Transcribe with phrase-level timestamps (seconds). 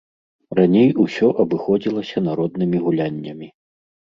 [0.59, 3.47] Раней усё абыходзілася народнымі гуляннямі.